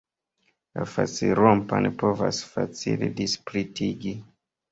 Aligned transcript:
La 0.77 0.85
facilrompan 0.93 1.89
povas 2.03 2.39
facile 2.55 3.11
dissplitigi. 3.21 4.15